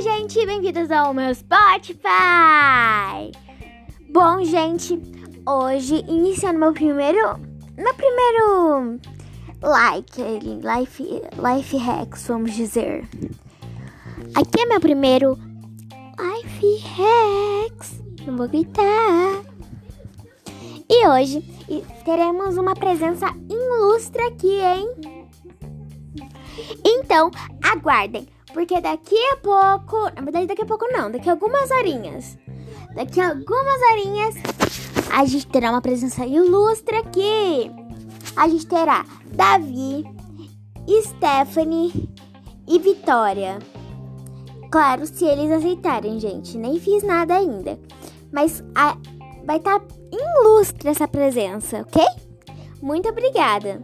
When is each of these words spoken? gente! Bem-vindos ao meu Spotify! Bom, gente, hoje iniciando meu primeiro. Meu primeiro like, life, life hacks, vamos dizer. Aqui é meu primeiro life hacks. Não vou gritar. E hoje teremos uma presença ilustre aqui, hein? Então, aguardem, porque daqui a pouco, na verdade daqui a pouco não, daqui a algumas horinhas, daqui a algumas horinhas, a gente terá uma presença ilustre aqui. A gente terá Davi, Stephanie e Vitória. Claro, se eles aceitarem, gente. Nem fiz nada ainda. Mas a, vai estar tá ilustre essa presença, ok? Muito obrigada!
gente! 0.00 0.44
Bem-vindos 0.46 0.90
ao 0.90 1.12
meu 1.12 1.34
Spotify! 1.34 2.00
Bom, 4.10 4.42
gente, 4.42 4.98
hoje 5.46 6.04
iniciando 6.08 6.58
meu 6.58 6.72
primeiro. 6.72 7.38
Meu 7.76 7.94
primeiro 7.94 8.98
like, 9.62 10.20
life, 10.20 11.02
life 11.02 11.76
hacks, 11.76 12.26
vamos 12.26 12.54
dizer. 12.54 13.06
Aqui 14.34 14.62
é 14.62 14.66
meu 14.66 14.80
primeiro 14.80 15.38
life 16.18 16.82
hacks. 16.96 18.02
Não 18.26 18.36
vou 18.36 18.48
gritar. 18.48 19.42
E 20.88 21.06
hoje 21.06 21.42
teremos 22.04 22.56
uma 22.56 22.74
presença 22.74 23.26
ilustre 23.48 24.22
aqui, 24.22 24.60
hein? 24.60 24.88
Então, 26.84 27.30
aguardem, 27.62 28.26
porque 28.52 28.80
daqui 28.80 29.16
a 29.32 29.36
pouco, 29.36 29.96
na 30.14 30.22
verdade 30.22 30.46
daqui 30.46 30.62
a 30.62 30.66
pouco 30.66 30.86
não, 30.92 31.10
daqui 31.10 31.28
a 31.28 31.32
algumas 31.32 31.70
horinhas, 31.70 32.38
daqui 32.94 33.20
a 33.20 33.30
algumas 33.30 33.80
horinhas, 33.90 34.34
a 35.12 35.24
gente 35.24 35.46
terá 35.46 35.70
uma 35.70 35.80
presença 35.80 36.24
ilustre 36.24 36.96
aqui. 36.96 37.70
A 38.34 38.48
gente 38.48 38.66
terá 38.66 39.04
Davi, 39.26 40.04
Stephanie 41.02 42.08
e 42.66 42.78
Vitória. 42.78 43.58
Claro, 44.70 45.06
se 45.06 45.24
eles 45.26 45.50
aceitarem, 45.50 46.18
gente. 46.18 46.56
Nem 46.56 46.80
fiz 46.80 47.02
nada 47.02 47.34
ainda. 47.34 47.78
Mas 48.32 48.64
a, 48.74 48.96
vai 49.44 49.58
estar 49.58 49.78
tá 49.80 49.86
ilustre 50.10 50.88
essa 50.88 51.06
presença, 51.06 51.82
ok? 51.82 52.02
Muito 52.80 53.08
obrigada! 53.08 53.82